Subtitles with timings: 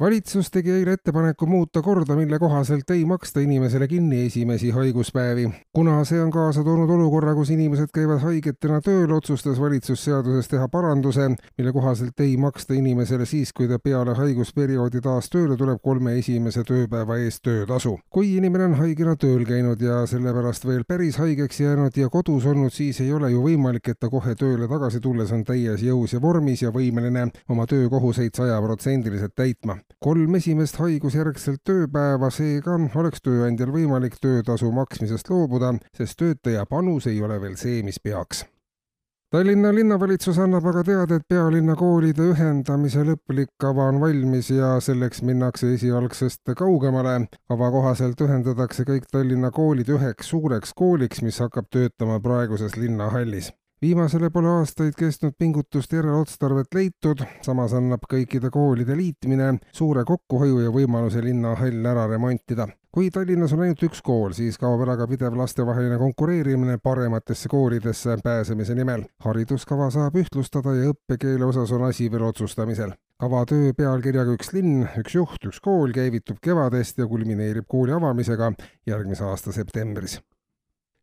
[0.00, 5.50] valitsus tegi eile ettepaneku muuta korda, mille kohaselt ei maksta inimesele kinni esimesi haiguspäevi.
[5.72, 10.68] kuna see on kaasa toonud olukorra, kus inimesed käivad haigetena tööl, otsustas valitsus seaduses teha
[10.68, 11.28] paranduse,
[11.58, 16.64] mille kohaselt ei maksta inimesele siis, kui ta peale haigusperioodi taas tööle tuleb, kolme esimese
[16.64, 17.98] tööpäeva eest töötasu.
[18.10, 22.72] kui inimene on haigena tööl käinud ja sellepärast veel päris haigeks jäänud ja kodus olnud,
[22.72, 26.20] siis ei ole ju võimalik, et ta kohe tööle tagasi tulles on täies jõus ja
[26.20, 34.18] vormis ja võimeline oma töökohuseid sajaprotsendiliselt täitma kolm esimest haigusjärgselt tööpäeva, seega oleks tööandjal võimalik
[34.22, 38.44] töötasu maksmisest loobuda, sest töötaja panus ei ole veel see, mis peaks.
[39.34, 45.24] Tallinna linnavalitsus annab aga teada, et pealinna koolide ühendamise lõplik kava on valmis ja selleks
[45.26, 47.26] minnakse esialgsest kaugemale.
[47.48, 53.50] kava kohaselt ühendatakse kõik Tallinna koolid üheks suureks kooliks, mis hakkab töötama praeguses linnahallis
[53.82, 60.62] viimasele pole aastaid kestnud pingutust järel otstarvet leitud, samas annab kõikide koolide liitmine suure kokkuhoiu
[60.64, 62.68] ja võimaluse linnahall ära remontida.
[62.96, 68.16] kui Tallinnas on ainult üks kool, siis kaob ära ka pidev lastevaheline konkureerimine parematesse koolidesse
[68.24, 69.04] pääsemise nimel.
[69.24, 74.86] hariduskava saab ühtlustada ja õppekeele osas on asi veel otsustamisel kava töö pealkirjaga Üks linn,
[75.00, 78.52] üks juht, üks kool käivitub kevadest ja kulmineerib kooli avamisega
[78.86, 80.20] järgmise aasta septembris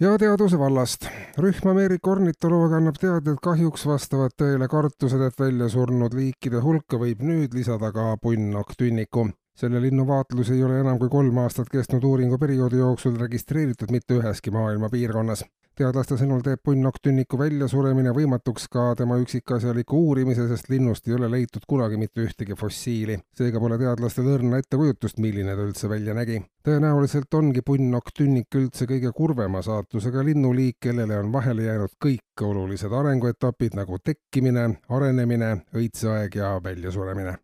[0.00, 1.04] ja teaduse vallast.
[1.38, 6.96] rühm Ameerika ornitolooge annab teada, et kahjuks vastavad tõele kartused, et välja surnud liikide hulka
[7.00, 9.28] võib nüüd lisada ka punnokktünniku.
[9.56, 14.50] Selle linnu vaatlus ei ole enam kui kolm aastat kestnud uuringuperioodi jooksul registreeritud mitte üheski
[14.54, 15.44] maailma piirkonnas
[15.80, 21.64] teadlaste sõnul teeb punnokktünniku väljasuremine võimatuks ka tema üksikasjaliku uurimise, sest linnust ei ole leitud
[21.68, 23.16] kunagi mitte ühtegi fossiili.
[23.36, 26.42] seega pole teadlastel õrna ettekujutust, milline ta üldse välja nägi.
[26.68, 33.76] tõenäoliselt ongi punnokktünnik üldse kõige kurvema saatusega linnuliik, kellele on vahele jäänud kõik olulised arenguetapid
[33.80, 37.38] nagu tekkimine, arenemine, õitseaeg ja väljasuremine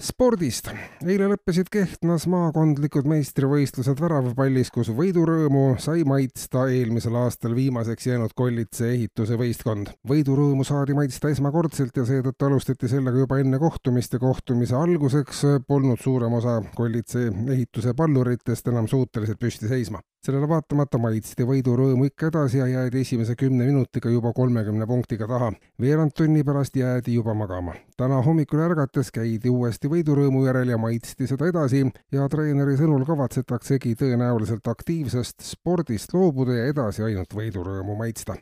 [0.00, 0.70] spordist.
[1.04, 8.88] eile lõppesid Kehtnas maakondlikud meistrivõistlused väravapallis, kus võidurõõmu sai maitsta eelmisel aastal viimaseks jäänud Kollitse
[8.94, 9.92] ehituse võistkond.
[10.08, 16.00] võidurõõmu saadi maitsta esmakordselt ja seetõttu alustati sellega juba enne kohtumist ja kohtumise alguseks polnud
[16.00, 22.58] suurem osa Kollitse ehituse palluritest enam suutelised püsti seisma sellele vaatamata maitsti võidurõõmu ikka edasi
[22.60, 25.52] ja jäädi esimese kümne minutiga juba kolmekümne punktiga taha.
[25.80, 27.74] veerand tunni pärast jäädi juba magama.
[27.96, 31.84] täna hommikul ärgates käidi uuesti võidurõõmu järel ja maitsti seda edasi.
[32.12, 38.38] Ja treeneri sõnul kavatsetaksegi tõenäoliselt aktiivsest spordist loobuda ja edasi ainult võidurõõmu maitsta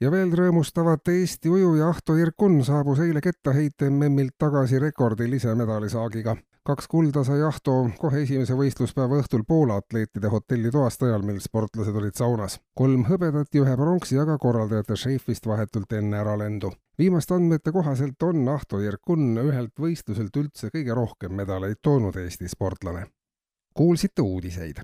[0.00, 6.88] ja veel rõõmustavat Eesti ujuja Ahto Irkun saabus eile kettaheite MM-ilt tagasi rekordilise medalisaagiga kaks
[6.88, 12.56] kulda sai Ahto kohe esimese võistluspäeva õhtul Poola atleetide hotellitoast ajal, mil sportlased olid saunas.
[12.74, 16.72] kolm hõbedat ja ühe pronksi aga korraldajate šeifist vahetult enne äralendu.
[16.98, 23.06] viimaste andmete kohaselt on Ahto Jerkun ühelt võistluselt üldse kõige rohkem medaleid toonud Eesti sportlane.
[23.74, 24.80] kuulsite uudiseid